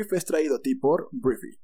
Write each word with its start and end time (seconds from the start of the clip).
es 0.00 0.24
traído 0.24 0.56
a 0.56 0.62
ti 0.62 0.74
por 0.74 1.08
Briefy. 1.12 1.58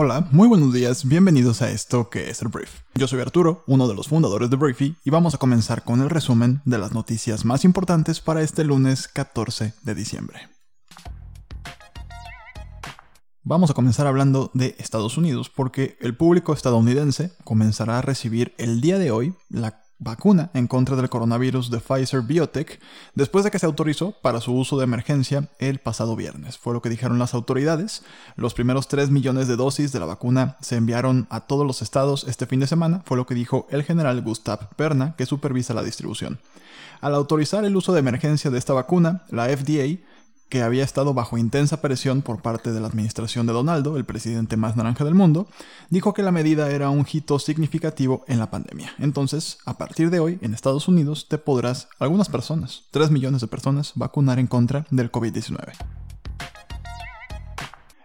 Hola, 0.00 0.28
muy 0.30 0.46
buenos 0.46 0.72
días, 0.72 1.08
bienvenidos 1.08 1.60
a 1.60 1.70
esto 1.70 2.08
que 2.08 2.30
es 2.30 2.40
el 2.42 2.48
Brief. 2.48 2.70
Yo 2.94 3.08
soy 3.08 3.20
Arturo, 3.20 3.64
uno 3.66 3.88
de 3.88 3.96
los 3.96 4.06
fundadores 4.06 4.48
de 4.48 4.56
Briefy, 4.56 4.96
y 5.04 5.10
vamos 5.10 5.34
a 5.34 5.38
comenzar 5.38 5.82
con 5.82 6.00
el 6.00 6.08
resumen 6.08 6.60
de 6.64 6.78
las 6.78 6.92
noticias 6.92 7.44
más 7.44 7.64
importantes 7.64 8.20
para 8.20 8.42
este 8.42 8.62
lunes 8.62 9.08
14 9.08 9.74
de 9.82 9.94
diciembre. 9.96 10.57
Vamos 13.50 13.70
a 13.70 13.72
comenzar 13.72 14.06
hablando 14.06 14.50
de 14.52 14.76
Estados 14.78 15.16
Unidos 15.16 15.48
porque 15.48 15.96
el 16.02 16.14
público 16.14 16.52
estadounidense 16.52 17.32
comenzará 17.44 17.96
a 17.96 18.02
recibir 18.02 18.52
el 18.58 18.82
día 18.82 18.98
de 18.98 19.10
hoy 19.10 19.32
la 19.48 19.84
vacuna 19.98 20.50
en 20.52 20.66
contra 20.66 20.96
del 20.96 21.08
coronavirus 21.08 21.70
de 21.70 21.80
Pfizer 21.80 22.20
Biotech 22.20 22.78
después 23.14 23.46
de 23.46 23.50
que 23.50 23.58
se 23.58 23.64
autorizó 23.64 24.12
para 24.20 24.42
su 24.42 24.52
uso 24.52 24.76
de 24.76 24.84
emergencia 24.84 25.48
el 25.60 25.78
pasado 25.78 26.14
viernes. 26.14 26.58
Fue 26.58 26.74
lo 26.74 26.82
que 26.82 26.90
dijeron 26.90 27.18
las 27.18 27.32
autoridades. 27.32 28.02
Los 28.36 28.52
primeros 28.52 28.86
3 28.86 29.08
millones 29.08 29.48
de 29.48 29.56
dosis 29.56 29.92
de 29.92 30.00
la 30.00 30.04
vacuna 30.04 30.58
se 30.60 30.76
enviaron 30.76 31.26
a 31.30 31.46
todos 31.46 31.66
los 31.66 31.80
estados 31.80 32.26
este 32.28 32.44
fin 32.44 32.60
de 32.60 32.66
semana, 32.66 33.02
fue 33.06 33.16
lo 33.16 33.24
que 33.24 33.34
dijo 33.34 33.66
el 33.70 33.82
general 33.82 34.20
Gustav 34.20 34.68
Perna, 34.76 35.14
que 35.16 35.24
supervisa 35.24 35.72
la 35.72 35.82
distribución. 35.82 36.38
Al 37.00 37.14
autorizar 37.14 37.64
el 37.64 37.76
uso 37.76 37.94
de 37.94 38.00
emergencia 38.00 38.50
de 38.50 38.58
esta 38.58 38.74
vacuna, 38.74 39.22
la 39.30 39.46
FDA 39.46 40.00
que 40.48 40.62
había 40.62 40.84
estado 40.84 41.14
bajo 41.14 41.36
intensa 41.36 41.80
presión 41.80 42.22
por 42.22 42.40
parte 42.40 42.72
de 42.72 42.80
la 42.80 42.88
administración 42.88 43.46
de 43.46 43.52
Donaldo, 43.52 43.96
el 43.96 44.04
presidente 44.04 44.56
más 44.56 44.76
naranja 44.76 45.04
del 45.04 45.14
mundo, 45.14 45.46
dijo 45.90 46.14
que 46.14 46.22
la 46.22 46.32
medida 46.32 46.70
era 46.70 46.90
un 46.90 47.06
hito 47.10 47.38
significativo 47.38 48.24
en 48.28 48.38
la 48.38 48.50
pandemia. 48.50 48.92
Entonces, 48.98 49.58
a 49.66 49.76
partir 49.76 50.10
de 50.10 50.20
hoy, 50.20 50.38
en 50.40 50.54
Estados 50.54 50.88
Unidos 50.88 51.26
te 51.28 51.38
podrás, 51.38 51.88
algunas 51.98 52.28
personas, 52.28 52.84
3 52.92 53.10
millones 53.10 53.40
de 53.40 53.48
personas, 53.48 53.92
vacunar 53.94 54.38
en 54.38 54.46
contra 54.46 54.86
del 54.90 55.12
COVID-19. 55.12 55.72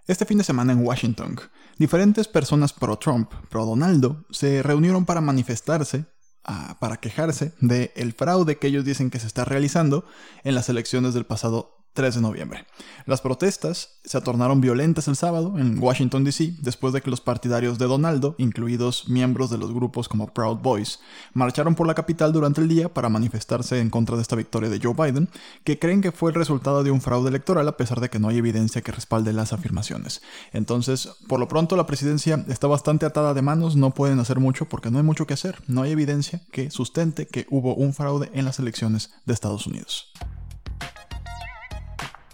Este 0.05 0.25
fin 0.25 0.38
de 0.38 0.44
semana 0.44 0.73
en 0.73 0.86
Washington, 0.86 1.39
diferentes 1.77 2.27
personas 2.27 2.73
pro-Trump, 2.73 3.31
pro-Donaldo, 3.49 4.25
se 4.31 4.61
reunieron 4.61 5.05
para 5.05 5.21
manifestarse 5.21 6.05
ah, 6.44 6.75
para 6.81 6.97
quejarse 6.97 7.53
del 7.61 8.11
fraude 8.11 8.58
que 8.58 8.67
ellos 8.67 8.83
dicen 8.83 9.09
que 9.09 9.19
se 9.19 9.27
está 9.27 9.45
realizando 9.45 10.03
en 10.44 10.55
las 10.55 10.67
elecciones 10.67 11.14
del 11.14 11.25
pasado 11.25 11.83
3 11.94 12.16
de 12.16 12.22
noviembre. 12.22 12.66
Las 13.05 13.22
protestas 13.22 13.89
se 14.03 14.19
tornaron 14.22 14.61
violentas 14.61 15.08
el 15.08 15.16
sábado 15.16 15.58
en 15.58 15.81
Washington, 15.81 16.23
D.C., 16.23 16.55
después 16.59 16.94
de 16.94 17.02
que 17.02 17.09
los 17.09 17.22
partidarios 17.22 17.77
de 17.77 17.86
Donaldo, 17.86 18.36
incluidos 18.38 19.08
miembros 19.09 19.49
de 19.49 19.58
los 19.58 19.73
grupos 19.73 20.09
como 20.09 20.33
Proud 20.33 20.58
Boys, 20.58 20.99
marcharon 21.33 21.75
por 21.75 21.88
la 21.88 21.94
capital 21.94 22.33
durante 22.33 22.61
el 22.61 22.67
día 22.67 22.94
para 22.94 23.09
manifestarse 23.09 23.80
en 23.80 23.89
contra 23.89 24.16
de 24.16 24.23
esta 24.23 24.36
victoria 24.36 24.69
de 24.69 24.80
Joe 24.81 24.94
Biden, 24.94 25.30
que 25.64 25.80
creen 25.80 26.02
que 26.02 26.11
fue 26.11 26.31
el 26.31 26.36
resultado 26.36 26.83
de 26.83 26.91
un 26.91 27.02
fraude 27.02 27.30
electoral 27.30 27.67
a 27.67 27.77
pesar 27.77 28.02
de 28.02 28.09
que 28.09 28.19
no 28.19 28.30
hay 28.30 28.38
evidencia 28.38 28.81
que 28.81 28.91
respalde 28.91 29.33
las 29.33 29.53
afirmaciones. 29.53 30.21
Entonces, 30.52 31.09
por 31.27 31.39
lo 31.39 31.47
pronto 31.47 31.75
la 31.75 31.86
presidencia 31.86 32.44
está 32.47 32.67
bastante 32.67 33.05
atada 33.05 33.33
de 33.33 33.41
manos, 33.41 33.75
no 33.75 33.91
pueden 33.91 34.19
hacer 34.19 34.39
mucho 34.39 34.66
porque 34.66 34.89
no 34.89 34.97
hay 34.97 35.03
mucho 35.03 35.27
que 35.27 35.36
hacer, 35.36 35.61
no 35.67 35.83
hay 35.83 35.91
evidencia 35.91 36.41
que 36.52 36.71
sustente 36.71 37.27
que 37.27 37.45
hubo 37.49 37.75
un 37.75 37.94
fraude 37.94 38.31
en 38.33 38.45
las 38.45 38.59
elecciones 38.59 39.11
de 39.25 39.33
Estados 39.33 39.67
Unidos. 39.67 40.11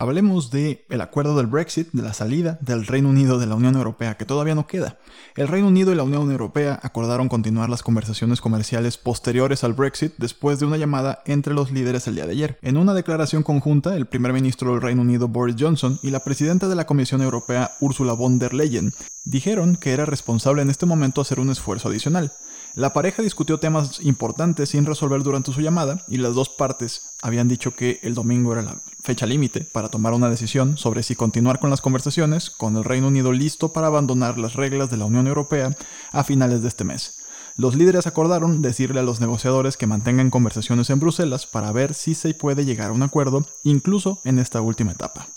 Hablemos 0.02 0.50
de 0.50 0.86
el 0.88 1.02
acuerdo 1.02 1.36
del 1.36 1.48
Brexit, 1.48 1.90
de 1.92 2.02
la 2.02 2.14
salida 2.14 2.58
del 2.62 2.88
Reino 2.88 3.10
Unido 3.10 3.38
de 3.38 3.48
la 3.48 3.56
Unión 3.56 3.76
Europea, 3.76 4.16
que 4.16 4.24
todavía 4.24 4.56
no 4.56 4.66
queda. 4.66 4.98
El 5.36 5.50
Reino 5.50 5.68
Unido 5.68 5.92
y 5.92 5.96
la 5.96 6.04
Unión 6.04 6.32
Europea 6.32 6.80
acordaron 6.82 7.28
continuar 7.28 7.70
las 7.70 7.84
conversaciones 7.84 8.40
comerciales 8.40 8.98
posteriores 8.98 9.66
al 9.66 9.74
Brexit 9.74 10.14
después 10.18 10.58
de 10.58 10.68
una 10.68 10.78
llamada 10.78 11.22
entre 11.26 11.54
los 11.54 11.72
líderes 11.72 12.08
el 12.08 12.16
día 12.16 12.26
de 12.26 12.32
ayer. 12.32 12.58
En 12.62 12.78
una 12.78 12.94
declaración 12.94 13.44
conjunta, 13.44 13.98
el 13.98 14.06
primer 14.06 14.32
ministro 14.32 14.72
del 14.72 14.82
Reino 14.82 15.02
Unido 15.02 15.28
Boris 15.28 15.58
Johnson 15.60 16.00
y 16.02 16.12
la 16.12 16.24
presidenta 16.24 16.70
de 16.70 16.76
la 16.76 16.86
Comisión 16.86 17.22
Europea 17.22 17.72
Ursula 17.82 18.14
von 18.14 18.40
der 18.40 18.54
Leyen 18.54 18.94
dijeron 19.26 19.76
que 19.76 19.92
era 19.92 20.06
responsable 20.06 20.62
en 20.62 20.70
este 20.70 20.86
momento 20.86 21.20
hacer 21.20 21.42
un 21.42 21.50
esfuerzo 21.50 21.90
adicional. 21.90 22.32
La 22.76 22.94
pareja 22.94 23.24
discutió 23.24 23.60
temas 23.60 24.00
importantes 24.02 24.70
sin 24.70 24.86
resolver 24.86 25.24
durante 25.24 25.52
su 25.52 25.62
llamada 25.62 26.04
y 26.08 26.18
las 26.18 26.36
dos 26.36 26.50
partes 26.50 27.10
habían 27.22 27.48
dicho 27.48 27.76
que 27.76 28.00
el 28.04 28.14
domingo 28.14 28.54
era 28.54 28.62
la 28.62 28.80
fecha 29.02 29.26
límite 29.26 29.62
para 29.62 29.90
tomar 29.90 30.14
una 30.14 30.30
decisión 30.30 30.78
sobre 30.78 31.04
si 31.04 31.16
continuar 31.16 31.60
con 31.60 31.70
las 31.70 31.82
conversaciones, 31.82 32.50
con 32.50 32.78
el 32.78 32.84
Reino 32.84 33.08
Unido 33.08 33.32
listo 33.32 33.74
para 33.74 33.88
abandonar 33.88 34.38
las 34.38 34.54
reglas 34.54 34.90
de 34.90 34.98
la 34.98 35.06
Unión 35.06 35.28
Europea 35.28 35.76
a 36.12 36.24
finales 36.24 36.62
de 36.62 36.68
este 36.68 36.84
mes. 36.84 37.18
Los 37.56 37.76
líderes 37.76 38.08
acordaron 38.08 38.62
decirle 38.62 39.02
a 39.02 39.04
los 39.04 39.20
negociadores 39.20 39.76
que 39.76 39.88
mantengan 39.88 40.30
conversaciones 40.30 40.90
en 40.90 41.00
Bruselas 41.00 41.48
para 41.48 41.72
ver 41.72 41.94
si 41.94 42.14
se 42.14 42.34
puede 42.34 42.64
llegar 42.64 42.92
a 42.92 42.94
un 42.94 43.04
acuerdo, 43.04 43.46
incluso 43.64 44.22
en 44.24 44.40
esta 44.40 44.62
última 44.62 44.92
etapa. 44.92 45.28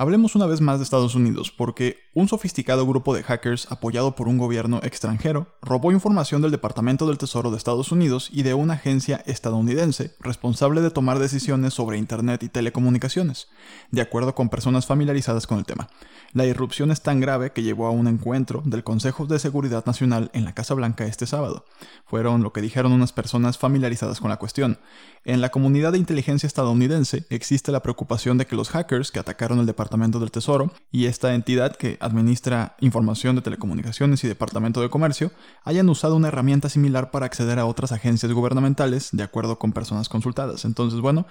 Hablemos 0.00 0.34
una 0.34 0.46
vez 0.46 0.62
más 0.62 0.78
de 0.78 0.84
Estados 0.84 1.14
Unidos, 1.14 1.52
porque 1.54 1.98
un 2.14 2.26
sofisticado 2.26 2.86
grupo 2.86 3.14
de 3.14 3.22
hackers 3.22 3.70
apoyado 3.70 4.16
por 4.16 4.28
un 4.28 4.38
gobierno 4.38 4.80
extranjero 4.82 5.58
robó 5.60 5.92
información 5.92 6.40
del 6.40 6.52
Departamento 6.52 7.06
del 7.06 7.18
Tesoro 7.18 7.50
de 7.50 7.58
Estados 7.58 7.92
Unidos 7.92 8.30
y 8.32 8.42
de 8.42 8.54
una 8.54 8.72
agencia 8.74 9.22
estadounidense 9.26 10.16
responsable 10.20 10.80
de 10.80 10.90
tomar 10.90 11.18
decisiones 11.18 11.74
sobre 11.74 11.98
Internet 11.98 12.42
y 12.42 12.48
telecomunicaciones, 12.48 13.48
de 13.90 14.00
acuerdo 14.00 14.34
con 14.34 14.48
personas 14.48 14.86
familiarizadas 14.86 15.46
con 15.46 15.58
el 15.58 15.66
tema. 15.66 15.90
La 16.32 16.46
irrupción 16.46 16.90
es 16.92 17.02
tan 17.02 17.20
grave 17.20 17.52
que 17.52 17.62
llevó 17.62 17.86
a 17.86 17.90
un 17.90 18.08
encuentro 18.08 18.62
del 18.64 18.84
Consejo 18.84 19.26
de 19.26 19.38
Seguridad 19.38 19.84
Nacional 19.84 20.30
en 20.32 20.46
la 20.46 20.54
Casa 20.54 20.72
Blanca 20.72 21.04
este 21.04 21.26
sábado. 21.26 21.66
Fueron 22.06 22.42
lo 22.42 22.54
que 22.54 22.62
dijeron 22.62 22.92
unas 22.92 23.12
personas 23.12 23.58
familiarizadas 23.58 24.18
con 24.18 24.30
la 24.30 24.38
cuestión. 24.38 24.78
En 25.26 25.42
la 25.42 25.50
comunidad 25.50 25.92
de 25.92 25.98
inteligencia 25.98 26.46
estadounidense 26.46 27.26
existe 27.28 27.70
la 27.70 27.82
preocupación 27.82 28.38
de 28.38 28.46
que 28.46 28.56
los 28.56 28.70
hackers 28.70 29.10
que 29.10 29.18
atacaron 29.18 29.58
el 29.58 29.66
Departamento 29.66 29.89
del 29.90 30.30
Tesoro 30.30 30.72
y 30.92 31.06
esta 31.06 31.34
entidad 31.34 31.76
que 31.76 31.98
administra 32.00 32.76
información 32.80 33.36
de 33.36 33.42
telecomunicaciones 33.42 34.22
y 34.22 34.28
Departamento 34.28 34.80
de 34.80 34.88
Comercio 34.88 35.32
hayan 35.64 35.88
usado 35.88 36.16
una 36.16 36.28
herramienta 36.28 36.68
similar 36.68 37.10
para 37.10 37.26
acceder 37.26 37.58
a 37.58 37.66
otras 37.66 37.92
agencias 37.92 38.32
gubernamentales, 38.32 39.10
de 39.12 39.22
acuerdo 39.22 39.58
con 39.58 39.72
personas 39.72 40.08
consultadas. 40.08 40.64
Entonces, 40.64 41.00
bueno, 41.00 41.26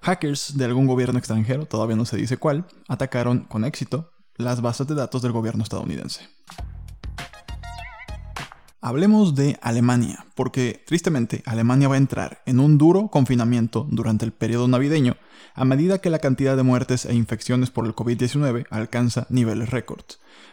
hackers 0.00 0.56
de 0.56 0.64
algún 0.64 0.86
gobierno 0.86 1.18
extranjero, 1.18 1.66
todavía 1.66 1.96
no 1.96 2.06
se 2.06 2.16
dice 2.16 2.38
cuál, 2.38 2.66
atacaron 2.88 3.40
con 3.40 3.64
éxito 3.64 4.10
las 4.36 4.62
bases 4.62 4.86
de 4.86 4.94
datos 4.94 5.20
del 5.22 5.32
gobierno 5.32 5.62
estadounidense. 5.62 6.28
Hablemos 8.80 9.34
de 9.34 9.58
Alemania, 9.60 10.26
porque 10.36 10.84
tristemente 10.86 11.42
Alemania 11.46 11.88
va 11.88 11.96
a 11.96 11.98
entrar 11.98 12.42
en 12.46 12.60
un 12.60 12.78
duro 12.78 13.08
confinamiento 13.08 13.88
durante 13.90 14.24
el 14.24 14.30
periodo 14.30 14.68
navideño 14.68 15.16
a 15.56 15.64
medida 15.64 15.98
que 15.98 16.10
la 16.10 16.20
cantidad 16.20 16.56
de 16.56 16.62
muertes 16.62 17.04
e 17.04 17.12
infecciones 17.12 17.70
por 17.70 17.86
el 17.86 17.96
COVID-19 17.96 18.66
alcanza 18.70 19.26
niveles 19.30 19.70
récord. 19.70 20.04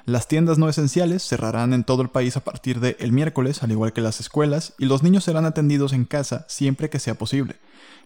Las 0.05 0.27
tiendas 0.27 0.57
no 0.57 0.67
esenciales 0.67 1.21
cerrarán 1.21 1.73
en 1.73 1.83
todo 1.83 2.01
el 2.01 2.09
país 2.09 2.35
a 2.35 2.43
partir 2.43 2.79
del 2.79 2.95
el 2.97 3.11
miércoles, 3.11 3.61
al 3.61 3.71
igual 3.71 3.93
que 3.93 4.01
las 4.01 4.19
escuelas, 4.19 4.73
y 4.79 4.85
los 4.85 5.03
niños 5.03 5.25
serán 5.25 5.45
atendidos 5.45 5.93
en 5.93 6.05
casa 6.05 6.47
siempre 6.49 6.89
que 6.89 6.97
sea 6.97 7.13
posible. 7.13 7.57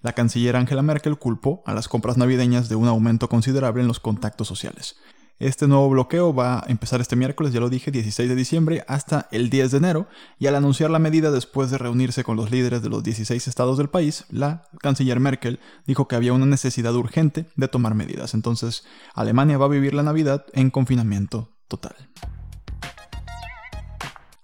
La 0.01 0.11
canciller 0.11 0.57
Angela 0.57 0.81
Merkel 0.81 1.17
culpó 1.17 1.63
a 1.65 1.73
las 1.73 1.87
compras 1.87 2.17
navideñas 2.17 2.67
de 2.67 2.75
un 2.75 2.89
aumento 2.89 3.29
considerable 3.29 3.81
en 3.81 3.87
los 3.87 4.01
contactos 4.01 4.49
sociales. 4.49 4.97
Este 5.39 5.69
nuevo 5.69 5.89
bloqueo 5.89 6.33
va 6.33 6.59
a 6.59 6.65
empezar 6.67 6.99
este 6.99 7.15
miércoles, 7.15 7.53
ya 7.53 7.61
lo 7.61 7.69
dije, 7.69 7.91
16 7.91 8.27
de 8.27 8.35
diciembre 8.35 8.83
hasta 8.89 9.29
el 9.31 9.49
10 9.49 9.71
de 9.71 9.77
enero, 9.77 10.07
y 10.37 10.47
al 10.47 10.55
anunciar 10.55 10.89
la 10.89 10.99
medida 10.99 11.31
después 11.31 11.71
de 11.71 11.77
reunirse 11.77 12.25
con 12.25 12.35
los 12.35 12.51
líderes 12.51 12.81
de 12.81 12.89
los 12.89 13.03
16 13.03 13.47
estados 13.47 13.77
del 13.77 13.87
país, 13.87 14.25
la 14.29 14.63
canciller 14.81 15.21
Merkel 15.21 15.61
dijo 15.87 16.09
que 16.09 16.17
había 16.17 16.33
una 16.33 16.45
necesidad 16.45 16.93
urgente 16.93 17.45
de 17.55 17.69
tomar 17.69 17.95
medidas. 17.95 18.33
Entonces, 18.33 18.83
Alemania 19.13 19.57
va 19.57 19.67
a 19.67 19.69
vivir 19.69 19.93
la 19.93 20.03
Navidad 20.03 20.45
en 20.51 20.71
confinamiento 20.71 21.55
total. 21.69 21.95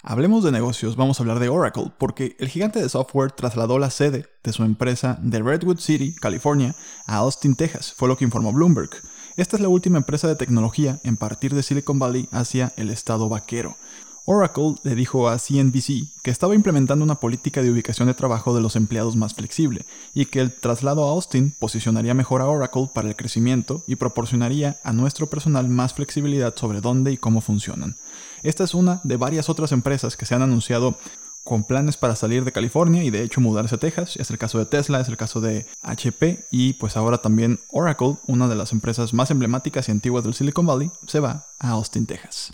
Hablemos 0.02 0.46
de 0.46 0.54
negocios, 0.54 0.96
vamos 0.96 1.20
a 1.20 1.24
hablar 1.24 1.40
de 1.40 1.50
Oracle, 1.50 1.92
porque 1.98 2.38
el 2.40 2.48
gigante 2.48 2.80
de 2.80 2.88
software 2.88 3.32
trasladó 3.32 3.80
la 3.80 3.90
sede 3.90 4.28
de 4.44 4.54
su 4.54 4.64
empresa 4.64 5.20
de 5.22 5.42
Redwood 5.42 5.80
City, 5.80 6.16
California, 6.16 6.74
a 7.06 7.18
Austin, 7.18 7.56
Texas, 7.56 7.92
fue 7.92 8.08
lo 8.08 8.16
que 8.16 8.24
informó 8.24 8.54
Bloomberg. 8.54 8.92
Esta 9.38 9.58
es 9.58 9.62
la 9.62 9.68
última 9.68 9.98
empresa 9.98 10.30
de 10.30 10.38
tecnología 10.38 11.02
en 11.04 11.18
partir 11.18 11.54
de 11.54 11.62
Silicon 11.62 12.00
Valley 12.00 12.30
hacia 12.32 12.72
el 12.78 12.90
estado 12.90 13.28
vaquero. 13.28 13.76
Oracle 14.24 14.76
le 14.84 14.96
dijo 14.96 15.28
a 15.28 15.38
CNBC 15.38 16.08
que 16.24 16.32
estaba 16.32 16.56
implementando 16.56 17.04
una 17.04 17.16
política 17.16 17.62
de 17.62 17.70
ubicación 17.70 18.08
de 18.08 18.14
trabajo 18.14 18.56
de 18.56 18.62
los 18.62 18.78
empleados 18.78 19.18
más 19.18 19.34
flexible 19.34 19.86
y 20.14 20.28
que 20.28 20.40
el 20.40 20.54
traslado 20.54 21.06
a 21.06 21.12
Austin 21.12 21.54
posicionaría 21.60 22.14
mejor 22.14 22.42
a 22.42 22.48
Oracle 22.48 22.90
para 22.94 23.10
el 23.10 23.18
crecimiento 23.18 23.84
y 23.88 23.98
proporcionaría 23.98 24.78
a 24.84 24.94
nuestro 24.94 25.28
personal 25.28 25.68
más 25.68 25.94
flexibilidad 25.94 26.56
sobre 26.56 26.80
dónde 26.80 27.12
y 27.12 27.18
cómo 27.18 27.42
funcionan. 27.42 27.98
Esta 28.42 28.64
es 28.64 28.74
una 28.74 29.02
de 29.04 29.18
varias 29.18 29.50
otras 29.50 29.74
empresas 29.74 30.16
que 30.16 30.26
se 30.26 30.34
han 30.34 30.44
anunciado 30.44 30.98
con 31.46 31.64
planes 31.64 31.96
para 31.96 32.16
salir 32.16 32.44
de 32.44 32.52
California 32.52 33.04
y 33.04 33.12
de 33.12 33.22
hecho 33.22 33.40
mudarse 33.40 33.76
a 33.76 33.78
Texas. 33.78 34.18
Es 34.18 34.32
el 34.32 34.40
caso 34.40 34.58
de 34.58 34.66
Tesla, 34.66 35.00
es 35.00 35.08
el 35.08 35.16
caso 35.16 35.40
de 35.40 35.66
HP 35.84 36.44
y 36.52 36.74
pues 36.74 36.98
ahora 36.98 37.20
también 37.20 37.60
Oracle, 37.70 38.18
una 38.28 38.50
de 38.50 38.56
las 38.56 38.74
empresas 38.74 39.14
más 39.14 39.30
emblemáticas 39.32 39.88
y 39.88 39.92
antiguas 39.92 40.24
del 40.24 40.34
Silicon 40.34 40.66
Valley, 40.66 40.92
se 41.08 41.20
va 41.20 41.46
a 41.60 41.70
Austin, 41.70 42.08
Texas. 42.08 42.52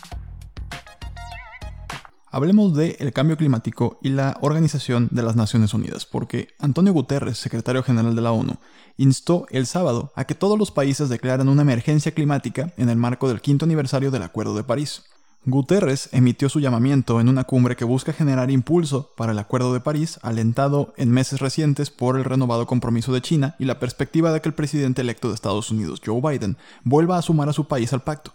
Hablemos 2.34 2.74
del 2.74 3.12
cambio 3.12 3.36
climático 3.36 3.98
y 4.02 4.10
la 4.10 4.38
Organización 4.40 5.08
de 5.10 5.22
las 5.22 5.36
Naciones 5.36 5.74
Unidas, 5.74 6.06
porque 6.06 6.48
Antonio 6.58 6.92
Guterres, 6.94 7.36
secretario 7.36 7.82
general 7.82 8.14
de 8.14 8.22
la 8.22 8.32
ONU, 8.32 8.56
instó 8.96 9.46
el 9.50 9.66
sábado 9.66 10.12
a 10.16 10.24
que 10.24 10.34
todos 10.34 10.58
los 10.58 10.70
países 10.70 11.10
declaran 11.10 11.50
una 11.50 11.60
emergencia 11.60 12.12
climática 12.12 12.72
en 12.78 12.88
el 12.88 12.96
marco 12.96 13.28
del 13.28 13.42
quinto 13.42 13.66
aniversario 13.66 14.10
del 14.10 14.22
Acuerdo 14.22 14.54
de 14.54 14.64
París. 14.64 15.02
Guterres 15.44 16.08
emitió 16.12 16.48
su 16.48 16.60
llamamiento 16.60 17.20
en 17.20 17.28
una 17.28 17.42
cumbre 17.42 17.74
que 17.74 17.84
busca 17.84 18.12
generar 18.12 18.52
impulso 18.52 19.10
para 19.16 19.32
el 19.32 19.38
Acuerdo 19.40 19.72
de 19.72 19.80
París, 19.80 20.20
alentado 20.22 20.94
en 20.96 21.10
meses 21.10 21.40
recientes 21.40 21.90
por 21.90 22.16
el 22.16 22.22
renovado 22.22 22.64
compromiso 22.68 23.12
de 23.12 23.22
China 23.22 23.56
y 23.58 23.64
la 23.64 23.80
perspectiva 23.80 24.32
de 24.32 24.40
que 24.40 24.48
el 24.48 24.54
presidente 24.54 25.00
electo 25.00 25.28
de 25.28 25.34
Estados 25.34 25.72
Unidos, 25.72 26.00
Joe 26.04 26.20
Biden, 26.20 26.56
vuelva 26.84 27.18
a 27.18 27.22
sumar 27.22 27.48
a 27.48 27.52
su 27.52 27.66
país 27.66 27.92
al 27.92 28.02
pacto. 28.02 28.32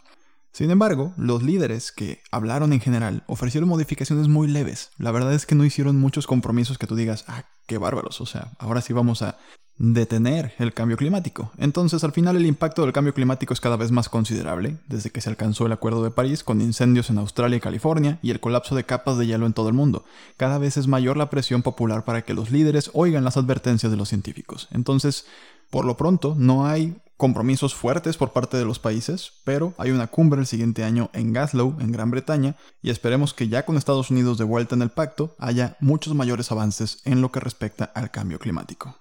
Sin 0.57 0.71
embargo, 0.71 1.13
los 1.17 1.43
líderes 1.43 1.91
que 1.91 2.23
hablaron 2.31 2.73
en 2.73 2.79
general 2.79 3.21
ofrecieron 3.27 3.69
modificaciones 3.69 4.27
muy 4.27 4.47
leves. 4.47 4.89
La 4.97 5.11
verdad 5.11 5.35
es 5.35 5.45
que 5.45 5.53
no 5.53 5.63
hicieron 5.63 5.99
muchos 5.99 6.25
compromisos 6.25 6.79
que 6.79 6.87
tú 6.87 6.95
digas, 6.95 7.25
ah, 7.27 7.43
qué 7.67 7.77
bárbaros, 7.77 8.21
o 8.21 8.25
sea, 8.25 8.53
ahora 8.57 8.81
sí 8.81 8.91
vamos 8.91 9.21
a 9.21 9.37
detener 9.77 10.55
el 10.57 10.73
cambio 10.73 10.97
climático. 10.97 11.51
Entonces, 11.59 12.03
al 12.03 12.11
final 12.11 12.37
el 12.37 12.47
impacto 12.47 12.81
del 12.81 12.91
cambio 12.91 13.13
climático 13.13 13.53
es 13.53 13.61
cada 13.61 13.77
vez 13.77 13.91
más 13.91 14.09
considerable, 14.09 14.77
desde 14.87 15.11
que 15.11 15.21
se 15.21 15.29
alcanzó 15.29 15.67
el 15.67 15.73
Acuerdo 15.73 16.03
de 16.03 16.09
París 16.09 16.43
con 16.43 16.59
incendios 16.59 17.11
en 17.11 17.19
Australia 17.19 17.57
y 17.57 17.61
California 17.61 18.17
y 18.23 18.31
el 18.31 18.39
colapso 18.39 18.73
de 18.73 18.83
capas 18.83 19.19
de 19.19 19.27
hielo 19.27 19.45
en 19.45 19.53
todo 19.53 19.67
el 19.67 19.75
mundo. 19.75 20.05
Cada 20.37 20.57
vez 20.57 20.75
es 20.75 20.87
mayor 20.87 21.17
la 21.17 21.29
presión 21.29 21.61
popular 21.61 22.03
para 22.03 22.23
que 22.23 22.33
los 22.33 22.49
líderes 22.49 22.89
oigan 22.95 23.23
las 23.23 23.37
advertencias 23.37 23.91
de 23.91 23.97
los 23.99 24.09
científicos. 24.09 24.69
Entonces, 24.71 25.27
por 25.69 25.85
lo 25.85 25.97
pronto, 25.97 26.33
no 26.35 26.65
hay 26.65 26.95
compromisos 27.17 27.75
fuertes 27.75 28.15
por 28.15 28.31
parte 28.31 28.57
de 28.57 28.65
los 28.65 28.79
países, 28.79 29.33
pero 29.43 29.73
hay 29.77 29.91
una 29.91 30.07
cumbre 30.07 30.39
el 30.39 30.47
siguiente 30.47 30.83
año 30.83 31.09
en 31.13 31.33
Glasgow, 31.33 31.75
en 31.79 31.91
Gran 31.91 32.11
Bretaña, 32.11 32.55
y 32.81 32.91
esperemos 32.91 33.33
que 33.33 33.49
ya 33.49 33.65
con 33.65 33.75
Estados 33.75 34.11
Unidos 34.11 34.37
de 34.37 34.43
vuelta 34.43 34.75
en 34.75 34.83
el 34.83 34.91
pacto 34.91 35.35
haya 35.39 35.75
muchos 35.79 36.13
mayores 36.13 36.51
avances 36.51 37.01
en 37.05 37.21
lo 37.21 37.31
que 37.31 37.39
respecta 37.39 37.85
al 37.85 38.11
cambio 38.11 38.39
climático. 38.39 38.95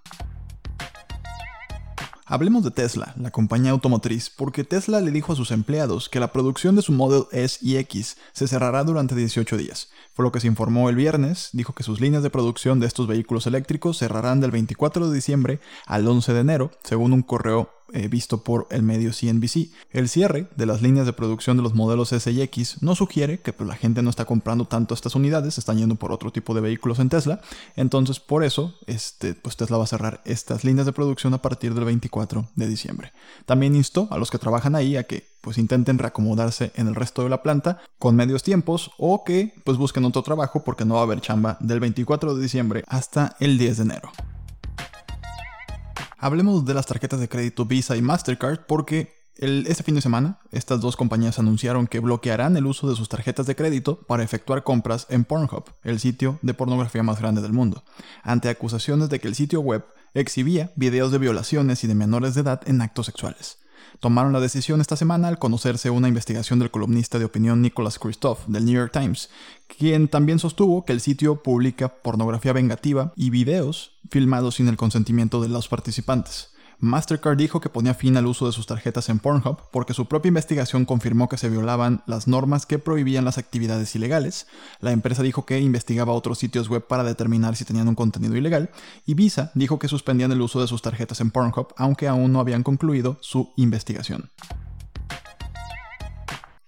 Hablemos 2.29 2.65
de 2.65 2.73
Tesla, 2.73 3.15
la 3.21 3.31
compañía 3.31 3.71
automotriz, 3.71 4.31
porque 4.31 4.65
Tesla 4.65 5.01
le 5.01 5.13
dijo 5.13 5.33
a 5.33 5.37
sus 5.37 5.53
empleados 5.53 6.09
que 6.09 6.19
la 6.19 6.33
producción 6.33 6.75
de 6.75 6.83
su 6.83 6.91
Model 6.91 7.27
S 7.31 7.59
y 7.63 7.77
X 7.77 8.17
se 8.33 8.49
cerrará 8.49 8.83
durante 8.83 9.15
18 9.15 9.57
días. 9.57 9.91
Fue 10.13 10.25
lo 10.25 10.33
que 10.33 10.41
se 10.41 10.49
informó 10.49 10.89
el 10.89 10.97
viernes, 10.97 11.51
dijo 11.53 11.73
que 11.73 11.85
sus 11.85 12.01
líneas 12.01 12.25
de 12.25 12.31
producción 12.31 12.81
de 12.81 12.89
estos 12.89 13.07
vehículos 13.07 13.47
eléctricos 13.47 13.99
cerrarán 13.99 14.41
del 14.41 14.51
24 14.51 15.09
de 15.09 15.15
diciembre 15.15 15.61
al 15.87 16.09
11 16.09 16.33
de 16.33 16.41
enero, 16.41 16.73
según 16.83 17.13
un 17.13 17.23
correo 17.23 17.76
eh, 17.93 18.09
visto 18.09 18.43
por 18.43 18.67
el 18.71 18.83
medio 18.83 19.13
CNBC. 19.13 19.71
El 19.91 20.09
cierre 20.09 20.49
de 20.57 20.67
las 20.67 20.83
líneas 20.83 21.07
de 21.07 21.13
producción 21.13 21.57
de 21.57 21.63
los 21.63 21.75
modelos 21.75 22.13
S 22.13 22.31
y 22.31 22.43
X 22.43 22.79
no 22.81 22.95
sugiere 22.95 23.41
que 23.41 23.53
pues, 23.53 23.69
la 23.69 23.77
gente 23.77 24.03
no 24.03 24.11
está 24.11 24.25
comprando 24.25 24.67
tanto 24.67 24.95
estas 24.95 25.15
unidades, 25.15 25.59
están 25.59 25.79
yendo 25.79 25.97
por 25.97 26.13
otro 26.13 26.33
tipo 26.33 26.55
de 26.55 26.61
vehículos 26.61 26.99
en 26.99 27.09
Tesla. 27.09 27.41
Entonces, 27.77 28.21
por 28.21 28.45
eso, 28.45 28.75
este, 28.87 29.35
pues 29.35 29.57
Tesla 29.57 29.79
va 29.79 29.85
a 29.85 29.89
cerrar 29.89 30.21
estas 30.25 30.65
líneas 30.65 30.87
de 30.87 30.93
producción 30.93 31.35
a 31.35 31.43
partir 31.43 31.75
del 31.75 31.85
24 31.85 32.49
de 32.55 32.67
diciembre. 32.67 33.13
También 33.45 33.77
instó 33.77 34.09
a 34.11 34.19
los 34.19 34.31
que 34.31 34.39
trabajan 34.39 34.75
ahí 34.75 34.97
a 34.97 35.05
que 35.05 35.37
pues 35.41 35.59
intenten 35.59 35.99
reacomodarse 35.99 36.73
en 36.75 36.89
el 36.89 36.97
resto 36.97 37.23
de 37.23 37.29
la 37.29 37.43
planta 37.43 37.81
con 38.01 38.17
medios 38.17 38.43
tiempos 38.43 38.91
o 38.99 39.23
que 39.23 39.55
pues 39.65 39.79
busquen 39.79 40.05
otro 40.05 40.23
trabajo 40.23 40.65
porque 40.65 40.85
no 40.85 40.95
va 40.95 41.01
a 41.01 41.05
haber 41.05 41.21
chamba 41.21 41.57
del 41.61 41.79
24 41.79 42.35
de 42.35 42.43
diciembre 42.43 42.83
hasta 42.89 43.37
el 43.39 43.57
10 43.57 43.77
de 43.77 43.83
enero. 43.85 44.11
Hablemos 46.19 46.65
de 46.65 46.75
las 46.75 46.87
tarjetas 46.87 47.21
de 47.21 47.29
crédito 47.29 47.67
Visa 47.67 47.97
y 47.97 48.03
Mastercard 48.03 48.61
porque 48.67 49.15
este 49.37 49.83
fin 49.83 49.95
de 49.95 50.01
semana 50.01 50.39
estas 50.51 50.81
dos 50.81 50.97
compañías 50.97 51.39
anunciaron 51.39 51.87
que 51.87 52.01
bloquearán 52.01 52.57
el 52.57 52.65
uso 52.65 52.89
de 52.89 52.97
sus 52.97 53.11
tarjetas 53.11 53.47
de 53.47 53.55
crédito 53.55 54.01
para 54.01 54.23
efectuar 54.23 54.63
compras 54.63 55.07
en 55.11 55.25
Pornhub, 55.25 55.65
el 55.83 56.01
sitio 56.01 56.39
de 56.41 56.55
pornografía 56.55 57.03
más 57.03 57.21
grande 57.21 57.43
del 57.43 57.53
mundo, 57.53 57.85
ante 58.23 58.49
acusaciones 58.49 59.11
de 59.11 59.21
que 59.21 59.29
el 59.29 59.35
sitio 59.35 59.61
web 59.61 59.85
exhibía 60.15 60.73
videos 60.75 61.13
de 61.13 61.19
violaciones 61.19 61.85
y 61.85 61.87
de 61.87 61.95
menores 61.95 62.35
de 62.35 62.41
edad 62.41 62.63
en 62.67 62.81
actos 62.81 63.05
sexuales 63.07 63.59
tomaron 64.01 64.33
la 64.33 64.41
decisión 64.41 64.81
esta 64.81 64.97
semana 64.97 65.29
al 65.29 65.39
conocerse 65.39 65.91
una 65.91 66.09
investigación 66.09 66.59
del 66.59 66.71
columnista 66.71 67.19
de 67.19 67.25
opinión 67.25 67.63
Nicholas 67.63 67.99
Christoph 67.99 68.47
del 68.47 68.65
New 68.65 68.75
York 68.75 68.93
Times, 68.93 69.31
quien 69.67 70.09
también 70.09 70.39
sostuvo 70.39 70.85
que 70.85 70.93
el 70.93 71.01
sitio 71.01 71.43
publica 71.43 71.89
pornografía 71.89 72.53
vengativa 72.53 73.13
y 73.17 73.31
videos 73.31 73.99
filmados 74.11 74.57
sin 74.57 74.69
el 74.69 74.77
consentimiento 74.77 75.41
de 75.41 75.49
los 75.49 75.69
participantes. 75.69 76.56
Mastercard 76.79 77.37
dijo 77.39 77.61
que 77.61 77.71
ponía 77.71 77.95
fin 77.95 78.17
al 78.17 78.27
uso 78.27 78.47
de 78.47 78.53
sus 78.53 78.67
tarjetas 78.67 79.09
en 79.09 79.19
Pornhub 79.19 79.59
porque 79.73 79.95
su 79.95 80.07
propia 80.07 80.29
investigación 80.29 80.85
confirmó 80.85 81.29
que 81.29 81.39
se 81.39 81.49
violaban 81.49 82.03
las 82.07 82.29
normas 82.29 82.67
que 82.67 82.79
prohibían 82.79 83.25
las 83.25 83.39
actividades 83.39 83.95
ilegales. 83.97 84.47
La 84.81 84.93
empresa 84.93 85.23
dijo 85.23 85.47
que 85.47 85.61
investigaba 85.61 86.13
otros 86.13 86.39
sitios 86.39 86.69
web 86.69 86.87
para 86.87 87.05
determinar 87.05 87.57
si 87.57 87.65
tenían 87.65 87.89
un 87.89 87.95
contenido 87.95 88.37
ilegal. 88.37 88.71
Y 89.07 89.15
Visa 89.15 89.53
dijo 89.55 89.79
que 89.79 89.89
suspendían 89.89 90.33
el 90.33 90.43
uso 90.43 90.61
de 90.61 90.67
sus 90.67 90.83
tarjetas 90.83 91.21
en 91.21 91.31
Pornhub 91.31 91.69
aunque 91.77 92.09
aún 92.09 92.33
no 92.33 92.41
habían 92.41 92.63
concluido 92.63 93.19
su 93.21 93.53
investigación. 93.57 94.31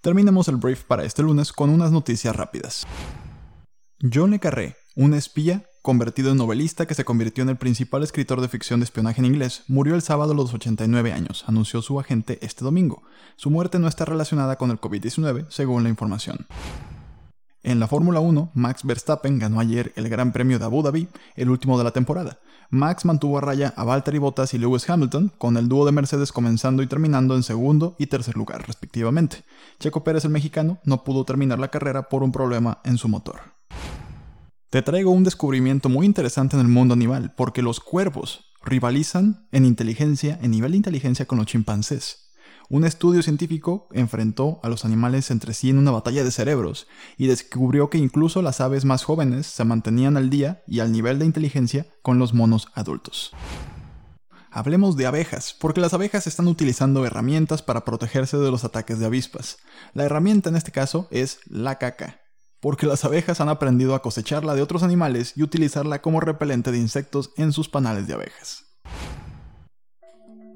Terminemos 0.00 0.49
el 0.49 0.56
brief 0.56 0.84
para 0.84 1.04
este 1.04 1.22
lunes 1.22 1.52
con 1.52 1.70
unas 1.70 1.90
noticias 1.93 2.34
rápidas. 2.34 2.87
John 4.00 4.31
Le 4.31 4.38
Carré, 4.38 4.76
un 4.94 5.12
espía, 5.12 5.68
convertido 5.88 6.31
en 6.31 6.37
novelista 6.37 6.85
que 6.85 6.93
se 6.93 7.06
convirtió 7.06 7.43
en 7.43 7.49
el 7.49 7.56
principal 7.56 8.02
escritor 8.02 8.43
de 8.43 8.49
ficción 8.49 8.79
de 8.79 8.85
espionaje 8.85 9.23
en 9.23 9.25
inglés, 9.25 9.62
murió 9.69 9.94
el 9.94 10.02
sábado 10.02 10.32
a 10.32 10.35
los 10.35 10.52
89 10.52 11.14
años, 11.14 11.44
anunció 11.46 11.81
su 11.81 11.99
agente 11.99 12.38
este 12.43 12.62
domingo. 12.62 13.05
Su 13.37 13.49
muerte 13.49 13.79
no 13.79 13.88
está 13.88 14.05
relacionada 14.05 14.56
con 14.56 14.70
el 14.70 14.79
COVID-19, 14.79 15.46
según 15.49 15.85
la 15.85 15.88
información. 15.88 16.46
En 17.62 17.81
la 17.81 17.88
Fórmula 17.88 18.20
1, 18.20 18.50
Max 18.52 18.85
Verstappen 18.85 19.38
ganó 19.38 19.61
ayer 19.61 19.94
el 19.96 20.11
Gran 20.11 20.31
Premio 20.31 20.58
de 20.58 20.67
Abu 20.67 20.82
Dhabi, 20.82 21.08
el 21.37 21.49
último 21.49 21.79
de 21.79 21.85
la 21.85 21.93
temporada. 21.93 22.38
Max 22.69 23.06
mantuvo 23.06 23.38
a 23.38 23.40
raya 23.40 23.73
a 23.75 23.85
Valtteri 23.85 24.19
Bottas 24.19 24.52
y 24.52 24.58
Lewis 24.58 24.90
Hamilton, 24.90 25.32
con 25.38 25.56
el 25.56 25.70
dúo 25.70 25.87
de 25.87 25.93
Mercedes 25.93 26.32
comenzando 26.32 26.82
y 26.82 26.87
terminando 26.87 27.35
en 27.35 27.43
segundo 27.43 27.96
y 27.99 28.08
tercer 28.08 28.37
lugar, 28.37 28.67
respectivamente. 28.67 29.43
Checo 29.81 30.05
Pérez, 30.05 30.26
el 30.26 30.32
mexicano, 30.32 30.81
no 30.85 31.02
pudo 31.02 31.25
terminar 31.25 31.58
la 31.58 31.69
carrera 31.69 32.11
por 32.11 32.23
un 32.23 32.31
problema 32.31 32.82
en 32.85 32.99
su 32.99 33.08
motor. 33.08 33.57
Te 34.70 34.82
traigo 34.82 35.12
un 35.12 35.25
descubrimiento 35.25 35.88
muy 35.88 36.05
interesante 36.05 36.55
en 36.55 36.61
el 36.61 36.69
mundo 36.69 36.93
animal, 36.93 37.32
porque 37.35 37.62
los 37.62 37.81
cuervos 37.81 38.53
rivalizan 38.62 39.49
en 39.50 39.65
inteligencia, 39.65 40.38
en 40.43 40.50
nivel 40.50 40.73
de 40.73 40.76
inteligencia 40.76 41.25
con 41.25 41.38
los 41.38 41.47
chimpancés. 41.47 42.29
Un 42.69 42.85
estudio 42.85 43.23
científico 43.23 43.88
enfrentó 43.92 44.61
a 44.62 44.69
los 44.69 44.85
animales 44.85 45.31
entre 45.31 45.54
sí 45.54 45.71
en 45.71 45.78
una 45.78 45.90
batalla 45.90 46.23
de 46.23 46.31
cerebros 46.31 46.87
y 47.16 47.28
descubrió 47.28 47.88
que 47.88 47.97
incluso 47.97 48.42
las 48.42 48.61
aves 48.61 48.85
más 48.85 49.04
jóvenes 49.04 49.47
se 49.47 49.64
mantenían 49.64 50.19
al 50.19 50.28
día 50.28 50.62
y 50.66 50.81
al 50.81 50.92
nivel 50.92 51.19
de 51.19 51.25
inteligencia 51.25 51.87
con 52.02 52.19
los 52.19 52.35
monos 52.35 52.69
adultos. 52.75 53.33
Hablemos 54.50 54.99
de 54.99 55.07
abejas, 55.07 55.57
porque 55.59 55.81
las 55.81 55.95
abejas 55.95 56.26
están 56.26 56.47
utilizando 56.47 57.07
herramientas 57.07 57.62
para 57.62 57.87
protegerse 57.87 58.37
de 58.37 58.50
los 58.50 58.64
ataques 58.64 58.99
de 58.99 59.07
avispas. 59.07 59.57
La 59.95 60.04
herramienta 60.04 60.50
en 60.50 60.57
este 60.57 60.73
caso 60.73 61.09
es 61.11 61.38
la 61.47 61.78
caca, 61.78 62.21
porque 62.61 62.87
las 62.87 63.05
abejas 63.05 63.41
han 63.41 63.49
aprendido 63.49 63.95
a 63.95 64.03
cosecharla 64.03 64.55
de 64.55 64.62
otros 64.62 64.83
animales 64.83 65.33
y 65.37 65.43
utilizarla 65.43 66.00
como 66.03 66.21
repelente 66.21 66.73
de 66.73 66.79
insectos 66.79 67.31
en 67.37 67.53
sus 67.53 67.69
panales 67.69 68.07
de 68.07 68.15
abejas. 68.15 68.65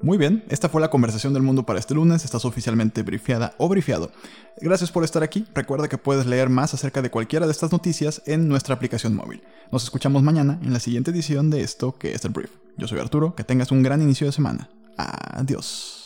Muy 0.03 0.17
bien, 0.17 0.43
esta 0.49 0.67
fue 0.67 0.81
la 0.81 0.89
conversación 0.89 1.33
del 1.33 1.43
mundo 1.43 1.63
para 1.63 1.79
este 1.79 1.93
lunes, 1.93 2.25
estás 2.25 2.43
oficialmente 2.43 3.03
brifiada 3.03 3.53
o 3.57 3.69
brifiado. 3.69 4.11
Gracias 4.59 4.91
por 4.91 5.05
estar 5.05 5.23
aquí, 5.23 5.45
recuerda 5.55 5.87
que 5.87 5.97
puedes 5.97 6.25
leer 6.25 6.49
más 6.49 6.73
acerca 6.73 7.01
de 7.01 7.09
cualquiera 7.09 7.45
de 7.45 7.53
estas 7.53 7.71
noticias 7.71 8.21
en 8.25 8.49
nuestra 8.49 8.75
aplicación 8.75 9.15
móvil. 9.15 9.41
Nos 9.71 9.85
escuchamos 9.85 10.21
mañana 10.21 10.59
en 10.61 10.73
la 10.73 10.81
siguiente 10.81 11.11
edición 11.11 11.49
de 11.49 11.61
esto 11.61 11.97
que 11.97 12.13
es 12.13 12.25
el 12.25 12.31
brief. 12.31 12.51
Yo 12.77 12.89
soy 12.89 12.99
Arturo, 12.99 13.33
que 13.33 13.45
tengas 13.45 13.71
un 13.71 13.81
gran 13.81 14.01
inicio 14.01 14.27
de 14.27 14.33
semana. 14.33 14.69
Adiós. 14.97 16.02